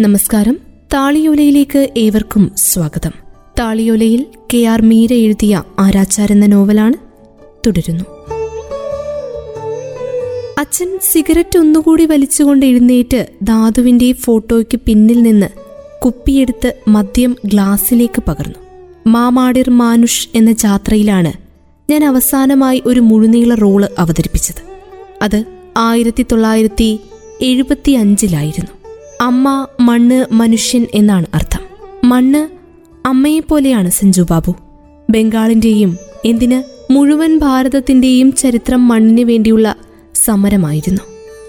നമസ്കാരം. 0.00 0.58
താളിയോലയിലേക്ക് 0.94 1.90
ഏവർക്കും 1.96 2.52
സ്വാഗതം. 2.56 3.10
താളിയോലയിൽ 3.58 4.26
കെ 4.54 4.64
ആർ 4.64 4.82
മീര 4.82 5.12
എഴുതിയ 5.12 5.62
ആരാച്ചാർ 5.78 6.32
എന്ന 6.32 6.46
നോവലാണ് 6.46 6.94
തുടരുന്നു. 7.66 8.04
അച്ഛൻ 10.58 10.98
സിഗരറ്റ് 11.02 11.58
ഒന്നുകൂടി 11.58 12.06
വലിച്ചുകൊണ്ട് 12.06 12.66
എഴുന്നേറ്റ് 12.66 13.26
ധാതുവിന്റെ 13.42 14.12
ഫോട്ടോയ്ക്ക് 14.12 14.80
പിന്നിൽ 14.86 15.22
നിന്ന് 15.22 15.46
കുപ്പിയെടുത്ത് 16.04 16.74
മദ്യം 16.88 17.36
ഗ്ലാസ്സിലേക്ക് 17.44 18.22
പകർന്നു. 18.28 18.58
മാമാടിർ 19.06 19.70
മാനുഷ് 19.70 20.28
എന്ന 20.34 20.52
ജാത്രയിലാണ് 20.52 21.32
ഞാൻ 21.90 22.04
അവസാനമായി 22.04 22.82
ഒരു 22.86 23.00
മുഴുനീള 23.00 23.54
റോൾ 23.54 23.88
അവതരിപ്പിച്ചത്. 23.98 24.62
അത് 25.22 25.44
ആയിരത്തി 25.76 26.26
തൊള്ളായിരത്തി 26.32 26.98
എഴുപത്തി 27.40 27.92
അഞ്ചിലായിരുന്നു 27.92 28.83
അമ്മ 29.20 29.66
മണ്ണ് 29.80 30.34
മനുഷ്യൻ 30.34 30.86
എന്നാണ് 30.94 31.26
അർത്ഥം. 31.34 31.60
മണ്ണ് 32.04 32.48
അമ്മയെപ്പോലെയാണ് 33.06 33.90
സഞ്ജു 33.90 34.22
ബാബു. 34.22 34.54
ബംഗാളിന്റെയും 35.10 35.98
എന്തിന് 36.24 36.62
മുഴുവൻ 36.92 37.38
ഭാരതത്തിന്റെയും 37.38 38.32
ചരിത്രം 38.32 38.88
മണ്ണിന് 38.88 39.28
വേണ്ടിയുള്ള 39.28 39.76
സമരമായിരുന്നു. 40.14 41.00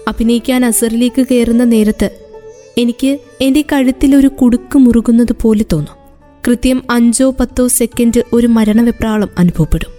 അഭിനയിക്കാൻ 0.08 0.64
അസറിലേക്ക് 0.64 1.26
കയറുന്ന 1.30 1.64
നേരത്ത് 1.64 2.10
എനിക്ക് 2.78 3.18
എന്റെ 3.40 3.64
കഴുത്തിൽ 3.72 4.16
ഒരു 4.16 4.26
കുടുക്ക് 4.26 4.78
മുറുകുന്നത് 4.78 5.34
പോലെ 5.42 5.64
തോന്നും. 5.72 5.94
കൃത്യം 6.46 6.82
അഞ്ചോ 6.90 7.34
പത്തോ 7.40 7.66
സെക്കൻഡ് 7.66 8.22
ഒരു 8.32 8.46
മരണവെപ്രാളം 8.46 9.28
അനുഭവപ്പെടും. 9.38 9.92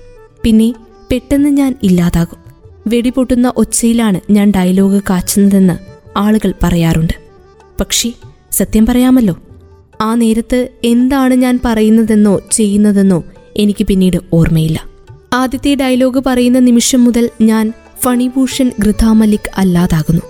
പിന്നെ 0.44 0.74
പെട്ടെന്ന് 1.12 1.50
ഞാൻ 1.50 1.76
ഇല്ലാതാകും. 1.84 2.40
വെടിപൊട്ടുന്ന 2.88 3.54
ഒച്ചയിലാണ് 3.58 4.22
ഞാൻ 4.32 4.52
ഡയലോഗ് 4.52 5.02
കാച്ചുന്നതെന്ന് 5.10 5.78
ആളുകൾ 6.18 6.54
പറയാറുണ്ട്. 6.64 7.27
പക്ഷേ 7.80 8.14
സത്യം 8.52 8.86
പറയാമല്ലോ. 8.86 9.38
ആ 10.02 10.16
നേരത്ത് 10.16 10.70
എന്താണ് 10.84 11.34
ഞാൻ 11.34 11.60
പറയുന്നതെന്നോ 11.66 12.42
ചെയ്യുന്നതെന്നോ 12.52 13.24
എനിക്ക് 13.58 13.88
പിന്നീട് 13.88 14.18
ഓർമ്മയില്ല. 14.34 14.86
ആദ്യത്തെ 15.34 15.76
ഡയലോഗ് 15.76 16.24
പറയുന്ന 16.26 16.60
നിമിഷം 16.60 17.04
മുതൽ 17.04 17.30
ഞാൻ 17.42 17.74
ഫണിഭൂഷൺ 18.02 18.72
ഗൃഥാമലിക് 18.80 19.50
അല്ലാതാകുന്നു. 19.58 20.22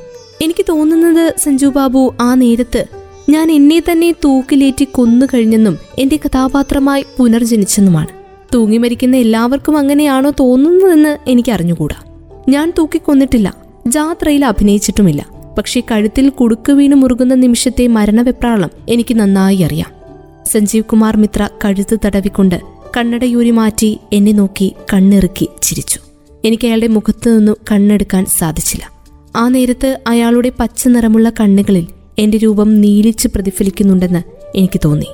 എനിക്ക് 0.42 0.66
തോന്നുന്നത് 0.70 1.34
സഞ്ജു 1.38 1.68
ബാബു 1.68 2.14
ആ 2.22 2.34
നേരത്ത് 2.34 2.86
ഞാൻ 3.30 3.52
എന്നെ 3.52 3.80
തന്നെ 3.80 4.12
തൂക്കിലേറ്റി 4.12 4.84
കൊന്നു 4.84 5.26
കഴിഞ്ഞെന്നും 5.34 5.78
എന്റെ 6.00 6.20
കഥാപാത്രമായി 6.26 7.06
പുനർജനിച്ചെന്നുമാണ്. 7.18 8.08
തൂങ്ങി 8.54 8.78
മരിക്കുന്ന 8.78 9.18
എല്ലാവർക്കും 9.18 9.78
അങ്ങനെയാണോ 9.78 10.32
തോന്നുന്നതെന്ന് 10.40 11.18
എനിക്ക് 11.28 11.52
അറിഞ്ഞുകൂടാ 11.52 11.96
ഞാൻ 12.50 12.74
തൂക്കിക്കൊന്നിട്ടില്ല 12.78 13.56
ജാത്രയിൽ 13.88 14.46
അഭിനയിച്ചിട്ടുമില്ല. 14.46 15.37
പക്ഷേ 15.58 15.82
കഴുത്തിൽ 15.92 16.30
കുടുക്ക് 16.30 16.72
വീണ് 16.72 16.96
മുറുകുന്ന 16.96 17.34
നിമിഷത്തെ 17.34 17.88
മരണവെപ്രാളം 17.88 18.70
എനിക്ക് 18.90 19.16
നന്നായി 19.16 19.58
അറിയാം. 19.58 19.92
സഞ്ജീവ് 20.46 20.84
കുമാർ 20.84 21.18
മിത്ര 21.18 21.50
കഴുത്ത് 21.66 22.00
തടവിക്കൊണ്ട് 22.06 22.62
കണ്ണടയൂരി 22.98 23.52
മാറ്റി 23.52 24.00
എന്നെ 24.14 24.32
നോക്കി 24.32 24.76
കണ്ണിറുക്കി 24.94 25.50
ചിരിച്ചു. 25.64 26.00
എനിക്ക് 26.46 26.68
അയാളുടെ 26.68 26.88
മുഖത്തു 26.88 27.30
നിന്നു 27.30 27.52
കണ്ണെടുക്കാൻ 27.72 28.26
സാധിച്ചില്ല. 28.26 28.92
ആ 29.36 29.48
നേരത്ത് 29.48 30.00
അയാളുടെ 30.08 30.52
പച്ച 30.60 30.88
നിറമുള്ള 30.88 31.32
കണ്ണുകളിൽ 31.40 31.88
എന്റെ 32.20 32.38
രൂപം 32.38 32.82
നീലിച്ച് 32.82 33.28
പ്രതിഫലിക്കുന്നുണ്ടെന്ന് 33.28 34.22
എനിക്ക് 34.56 34.80
തോന്നി. 34.86 35.08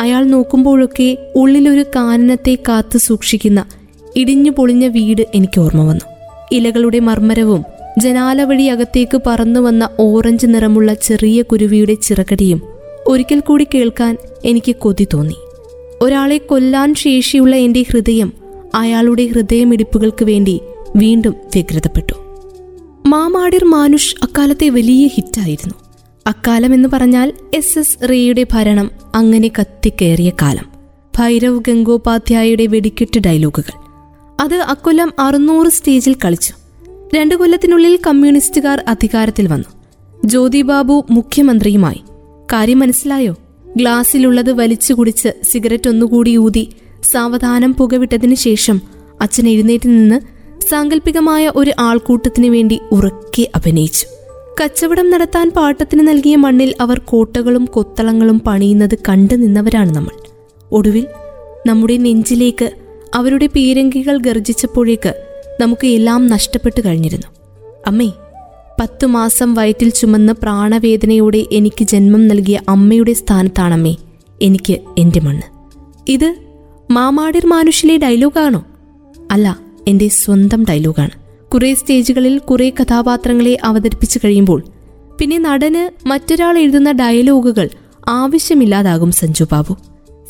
അയാൾ 0.00 0.24
നോക്കുമ്പോഴൊക്കെ 0.24 1.18
ഉള്ളിലൊരു 1.36 1.84
കാനനത്തെ 1.96 2.58
കാത്തു 2.68 2.98
സൂക്ഷിക്കുന്ന 2.98 3.64
ഇടിഞ്ഞു 4.16 4.50
പൊളിഞ്ഞ 4.50 4.86
വീട് 4.86 5.26
എനിക്ക് 5.34 5.60
ഓർമ്മ 5.60 5.82
വന്നു. 5.84 6.04
ഇലകളുടെ 6.52 6.98
മർമ്മരവും 6.98 7.64
ജനാല 8.04 8.42
വഴി 8.42 8.62
അകത്തേക്ക് 8.62 9.20
പറന്നു 9.26 9.60
വന്ന 9.60 9.88
ഓറഞ്ച് 10.00 10.46
നിറമുള്ള 10.46 10.94
ചെറിയ 10.94 11.42
കുരുവിയുടെ 11.42 11.94
ചിറകടിയും 11.94 12.62
ഒരിക്കൽ 13.06 13.40
കൂടി 13.40 13.66
കേൾക്കാൻ 13.74 14.16
എനിക്ക് 14.44 14.76
കൊതി 14.76 15.06
തോന്നി. 15.14 15.36
ഒരാളെ 16.02 16.38
കൊല്ലാൻ 16.38 16.94
ശേഷിയുള്ള 16.94 17.56
എന്റെ 17.56 17.82
ഹൃദയം 17.82 18.32
അയാളുടെ 18.74 19.26
ഹൃദയമിടിപ്പുകൾക്ക് 19.26 20.24
വേണ്ടി 20.24 20.60
വീണ്ടും 20.96 21.30
വ്യഗ്രതപ്പെട്ടു. 21.32 22.14
മാമാടിർ 23.06 23.64
മാനുഷ് 23.64 24.14
അക്കാലത്തെ 24.22 24.68
വലിയ 24.68 25.06
ഹിറ്റായിരുന്നു. 25.06 25.74
അക്കാലം 26.26 26.74
എന്ന് 26.74 26.88
പറഞ്ഞാൽ 26.92 27.32
എസ് 27.54 27.78
എസ് 27.78 28.10
റേയുടെ 28.10 28.46
ഭരണം 28.52 28.90
അങ്ങനെ 29.14 29.50
കത്തിക്കേറിയ 29.60 30.30
കാലം. 30.42 30.64
ഭൈരവ് 31.18 31.60
ഗംഗോപാധ്യായയുടെ 31.68 32.66
വെടിക്കെട്ട് 32.66 33.20
ഡയലോഗുകൾ. 33.20 33.72
അത് 34.40 34.54
അക്കൊല്ലം 34.54 35.12
അറുന്നൂറ് 35.18 35.68
സ്റ്റേജിൽ 35.68 36.16
കളിച്ചു. 36.24 36.54
രണ്ടു 37.14 37.34
കൊല്ലത്തിനുള്ളിൽ 37.34 37.98
കമ്മ്യൂണിസ്റ്റുകാർ 38.06 38.84
അധികാരത്തിൽ 38.88 39.46
വന്നു. 39.46 39.64
ജ്യോതിബാബു 40.24 41.04
മുഖ്യമന്ത്രിയുമായി. 41.10 42.02
കാര്യം 42.52 42.78
മനസ്സിലായോ? 42.78 43.36
ഗ്ലാസ്സിലുള്ളത് 43.76 44.52
വലിച്ചു 44.52 44.92
കുടിച്ച് 44.94 45.28
സിഗരറ്റ് 45.42 45.88
ഒന്നുകൂടി 45.88 46.36
ഊതി 46.36 46.68
സാവധാനം 47.10 47.74
പുകവിട്ടതിനു 47.74 48.34
ശേഷം 48.34 48.80
അച്ഛൻ 49.20 49.48
എഴുന്നേറ്റ് 49.48 49.88
നിന്ന് 49.88 50.20
സാങ്കല്പികമായ 50.70 51.52
ഒരു 51.56 51.72
ആൾക്കൂട്ടത്തിനു 51.78 52.48
വേണ്ടി 52.48 52.80
ഉറക്കെ 52.92 53.50
അഭിനയിച്ചു. 53.54 54.06
കച്ചവടം 54.62 55.10
നടത്താൻ 55.10 55.50
പാട്ടത്തിന് 55.50 56.08
നൽകിയ 56.08 56.36
മണ്ണിൽ 56.36 56.74
അവർ 56.80 56.98
കോട്ടകളും 56.98 57.64
കൊത്തളങ്ങളും 57.64 58.40
പണിയുന്നത് 58.46 58.98
കണ്ടു 59.08 59.34
നിന്നവരാണ് 59.34 59.96
നമ്മൾ. 59.96 60.28
ഒടുവിൽ 60.72 61.06
നമ്മുടെ 61.66 61.96
നെഞ്ചിലേക്ക് 61.96 62.70
അവരുടെ 63.14 63.46
പീരങ്കികൾ 63.46 64.18
ഗർജിച്ചപ്പോഴേക്ക് 64.18 65.33
നമുക്ക് 65.60 65.86
എല്ലാം 65.86 66.26
നഷ്ടപ്പെട്ടു 66.26 66.82
കഴിഞ്ഞിരുന്നു. 66.86 67.26
അമ്മേ 67.86 68.10
പത്തു 68.80 69.06
മാസം 69.06 69.54
വയറ്റിൽ 69.54 69.88
ചുമന്ന് 69.88 70.32
പ്രാണവേദനയോടെ 70.32 71.46
എനിക്ക് 71.52 71.84
ജന്മം 71.84 72.28
നൽകിയ 72.28 72.60
അമ്മയുടെ 72.68 73.12
സ്ഥാനത്താണമ്മേ 73.12 73.96
എനിക്ക് 74.42 74.80
എന്റെ 74.98 75.20
മണ്ണ്. 75.20 75.42
ഇത് 76.08 76.34
മാമാടിർ 76.90 77.46
മാനുഷിലെ 77.46 77.96
ഡയലോഗാണോ? 77.96 78.64
അല്ല 79.30 79.58
എന്റെ 79.88 80.08
സ്വന്തം 80.08 80.64
ഡയലോഗാണ്. 80.64 81.10
കുറെ 81.54 81.74
സ്റ്റേജുകളിൽ 81.74 82.38
കുറേ 82.38 82.70
കഥാപാത്രങ്ങളെ 82.70 83.58
അവതരിപ്പിച്ചു 83.64 84.20
കഴിയുമ്പോൾ 84.24 84.62
പിന്നെ 85.18 85.38
നടന് 85.38 86.08
മറ്റൊരാൾ 86.08 86.58
എഴുതുന്ന 86.58 86.92
ഡയലോഗുകൾ 86.92 87.68
ആവശ്യമില്ലാതാകും 88.08 89.12
സഞ്ജു 89.12 89.44
ബാബു. 89.52 89.76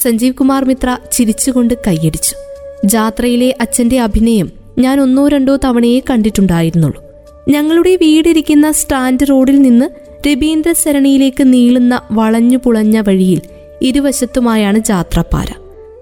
സഞ്ജീവ് 0.02 0.34
കുമാർ 0.34 0.64
മിത്ര 0.64 0.98
ചിരിച്ചുകൊണ്ട് 1.12 1.74
കൈയടിച്ചു. 1.86 2.36
ജാത്രയിലെ 2.84 3.56
അച്ഛന്റെ 3.60 4.00
അഭിനയം 4.00 4.63
ഞാൻ 4.78 5.00
ഒന്നോ 5.00 5.28
രണ്ടോ 5.28 5.56
തവണയെ 5.56 6.00
കണ്ടിട്ടുണ്ടായിരുന്നുള്ളൂ. 6.10 7.04
ഞങ്ങളുടെ 7.48 7.96
വീടിരിക്കുന്ന 7.96 8.70
സ്റ്റാൻഡ് 8.70 9.26
റോഡിൽ 9.30 9.62
നിന്ന് 9.62 9.86
രവീന്ദ്ര 10.28 10.72
സരണിയിലേക്ക് 10.72 11.52
നീളുന്ന 11.52 12.02
വളഞ്ഞു 12.12 12.58
പുളഞ്ഞ 12.64 13.00
വഴിയിൽ 13.00 13.40
ഇരുവശത്തുമായാണ് 13.82 14.78
ജാത്രപ്പാര 14.78 15.46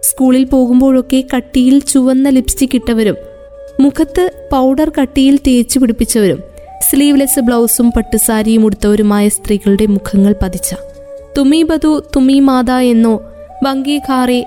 സ്കൂളിൽ 0.02 0.44
പോകുമ്പോഴൊക്കെ 0.44 1.24
കട്ടിയിൽ 1.36 1.78
ചുവന്ന 1.78 2.28
ലിപ്സ്റ്റിക് 2.28 2.74
ഇട്ടവരും 2.74 3.16
മുഖത്ത് 3.80 4.30
പൗഡർ 4.52 4.92
കട്ടിയിൽ 5.00 5.38
തേച്ചു 5.46 5.78
പിടിപ്പിച്ചവരും 5.78 6.42
സ്ലീവ്ലെസ് 6.90 7.40
ബ്ലൗസും 7.40 7.92
പട്ടുസാരിയും 7.96 8.64
ഉടുത്തവരുമായ 8.64 9.28
സ്ത്രീകളുടെ 9.28 9.86
മുഖങ്ങൾ 9.86 10.34
പതിച്ച. 10.42 10.74
തുമി 11.38 11.62
ബധു 11.62 12.02
തുമി 12.16 12.40
മാത 12.40 12.70
എന്നോ 12.70 13.20
ബങ്കി 13.64 13.98
ഖാറെ 13.98 14.46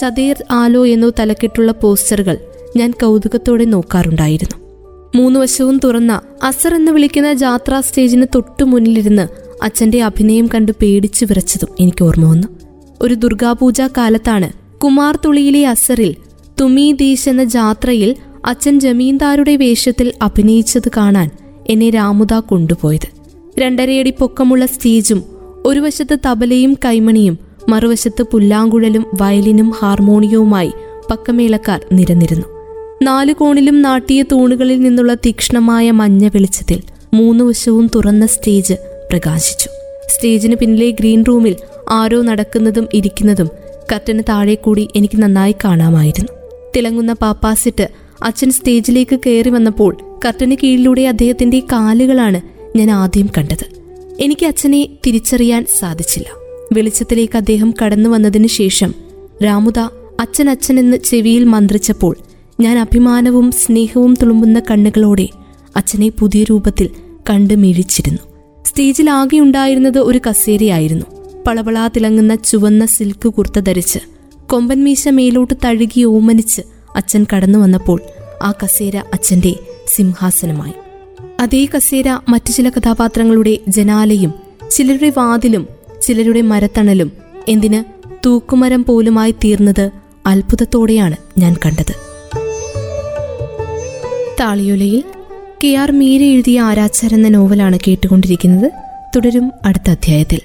ചതേർ 0.00 0.44
ആലോ 0.50 0.86
എന്നോ 0.86 1.12
തലക്കെട്ടുള്ള 1.20 1.72
പോസ്റ്ററുകൾ 1.72 2.38
ഞാൻ 2.76 2.90
കൗതുകത്തോടെ 2.90 3.64
നോക്കാറുണ്ടായിരുന്നു. 3.64 4.64
മൂന്നു 5.16 5.40
വശവും 5.40 5.80
തുറന്ന 5.84 6.20
അസർ 6.42 6.74
എന്ന് 6.74 6.92
വിളിക്കുന്ന 6.92 7.32
ജാത്രാ 7.32 7.80
സ്റ്റേജിന് 7.80 8.26
തൊട്ടു 8.34 8.64
മുന്നിലിരുന്ന് 8.64 9.28
അച്ഛന്റെ 9.64 10.02
അഭിനയം 10.02 10.48
കണ്ട് 10.54 10.72
പേടിച്ചു 10.82 11.24
വിറച്ചതും 11.24 11.68
എനിക്ക് 11.80 12.04
ഓർമ്മ 12.04 12.30
വന്നു. 12.30 12.48
ഒരു 13.02 13.14
ദുർഗാപൂജാ 13.14 13.88
കാലത്താണ് 13.96 14.78
കുമാർ 14.78 15.18
തുളിയിലെ 15.24 15.66
അസറിൽ 15.66 16.16
തുമി 16.60 16.92
ദീശ് 17.00 17.28
എന്ന 17.28 17.44
ജാത്രയിൽ 17.44 18.16
അച്ഛൻ 18.46 18.80
ജമീന്ദാരുടെ 18.80 19.56
വേഷത്തിൽ 19.56 20.12
അഭിനയിച്ചത് 20.22 20.90
കാണാൻ 20.96 21.30
എന്നെ 21.68 21.90
രാമുദ 21.90 22.34
കൊണ്ടുപോയത്. 22.34 23.08
രണ്ടരയടി 23.58 24.10
പൊക്കമുള്ള 24.10 24.66
സ്റ്റേജും 24.66 25.24
ഒരു 25.66 25.80
വശത്ത് 25.80 26.18
തബലയും 26.26 26.74
കൈമണിയും 26.84 27.38
മറുവശത്ത് 27.68 28.22
പുല്ലാങ്കുഴലും 28.22 29.06
വയലിനും 29.20 29.70
ഹാർമോണിയവുമായി 29.70 30.72
പക്കമേളക്കാർ 31.10 31.80
നിരന്നിരുന്നു. 31.92 32.53
നാലു 33.04 33.32
കോണിലും 33.32 33.82
നാട്ടിയ 33.82 34.22
തൂണുകളിൽ 34.22 34.80
നിന്നുള്ള 34.80 35.14
തീക്ഷ്ണമായ 35.14 35.90
മഞ്ഞ 35.90 36.28
വെളിച്ചത്തിൽ 36.28 36.82
മൂന്നു 37.14 37.44
വശവും 37.44 37.90
തുറന്ന 37.94 38.26
സ്റ്റേജ് 38.26 38.74
പ്രകാശിച്ചു. 39.10 39.68
സ്റ്റേജിന് 40.08 40.54
പിന്നിലെ 40.54 40.90
ഗ്രീൻ 40.90 41.24
റൂമിൽ 41.28 41.56
ആരോ 41.90 42.22
നടക്കുന്നതും 42.22 42.88
ഇരിക്കുന്നതും 42.94 43.48
കർട്ടന് 43.92 44.22
താഴെ 44.28 44.54
കൂടി 44.54 44.88
എനിക്ക് 44.96 45.18
നന്നായി 45.18 45.54
കാണാമായിരുന്നു. 45.64 46.32
തിളങ്ങുന്ന 46.76 47.12
പാപ്പാസിട്ട് 47.12 47.88
അച്ഛൻ 48.22 48.50
സ്റ്റേജിലേക്ക് 48.50 49.20
കയറി 49.26 49.50
വന്നപ്പോൾ 49.50 49.96
കർട്ടന് 50.24 50.56
കീഴിലൂടെ 50.62 51.02
അദ്ദേഹത്തിന്റെ 51.02 51.60
കാലുകളാണ് 51.60 52.40
ഞാൻ 52.78 52.90
ആദ്യം 52.90 53.28
കണ്ടത്. 53.38 53.66
എനിക്ക് 54.20 54.46
അച്ഛനെ 54.46 54.88
തിരിച്ചറിയാൻ 55.06 55.66
സാധിച്ചില്ല. 55.78 56.28
വെളിച്ചത്തിലേക്ക് 56.72 57.36
അദ്ദേഹം 57.36 57.74
കടന്നു 57.82 58.10
വന്നതിന് 58.10 58.46
ശേഷം 58.46 58.94
രാമുദ 59.44 59.78
അച്ഛൻ 60.20 60.50
അച്ഛൻ 60.50 60.78
എന്ന് 60.78 60.96
ചെവിയിൽ 60.96 61.44
മന്ത്രിച്ചപ്പോൾ 61.44 62.16
ഞാൻ 62.60 62.78
അഭിമാനവും 62.78 63.52
സ്നേഹവും 63.52 64.14
തുളുമ്പുന്ന 64.14 64.62
കണ്ണുകളോടെ 64.70 65.28
അച്ഛനെ 65.76 66.08
പുതിയ 66.08 66.44
രൂപത്തിൽ 66.44 66.90
കണ്ടു 67.30 67.54
മിഴിച്ചിരുന്നു. 67.54 68.18
സ്റ്റേജിൽ 68.66 69.10
ആകെ 69.10 69.38
ഉണ്ടായിരുന്നത് 69.38 69.98
ഒരു 69.98 70.20
കസേരയായിരുന്നു. 70.30 71.06
പളവളാ 71.46 71.88
തിളങ്ങുന്ന 71.88 72.34
ചുവന്ന 72.34 72.86
സിൽക്ക് 72.86 73.28
കുർത്ത 73.28 73.60
ധരിച്ച് 73.60 73.98
കൊമ്പൻ 74.46 74.84
മീശ 74.84 75.08
മേലോട്ട് 75.08 75.54
തഴുകി 75.64 76.04
ഓമനിച്ച് 76.04 76.62
അച്ഛൻ 76.96 77.26
കടന്നു 77.34 77.58
വന്നപ്പോൾ 77.58 78.00
ആ 78.42 78.52
കസേര 78.64 78.96
അച്ഛന്റെ 78.96 79.54
സിംഹാസനമായി. 79.86 80.72
അതേ 81.40 81.68
കസേര 81.76 82.18
മറ്റു 82.28 82.52
ചില 82.52 82.68
കഥാപാത്രങ്ങളുടെ 82.68 83.58
ജനാലയും 83.68 84.34
ചിലരുടെ 84.70 85.12
വാതിലും 85.16 85.68
ചിലരുടെ 86.02 86.40
മരത്തണലും 86.40 87.12
എന്തിന് 87.48 87.84
തൂക്കുമരം 88.26 88.84
പോലുമായി 88.84 89.30
തീർന്നത് 89.30 89.90
അത്ഭുതത്തോടെയാണ് 90.26 91.16
ഞാൻ 91.38 91.56
കണ്ടത്. 91.66 92.13
താളിയൊലയിൽ 94.40 95.04
കെ 95.64 95.74
ആർ 95.74 95.90
മീര 95.90 96.22
എഴുതിയ 96.22 96.60
ആരാച്ചാർ 96.60 97.14
എന്ന 97.14 97.28
നോവലാണ് 97.28 97.78
കേട്ടുകൊണ്ടിരിക്കുന്നത്. 97.88 98.70
തുടരും 99.16 99.52
അടുത്ത 99.64 99.90
അധ്യായത്തിൽ. 99.90 100.40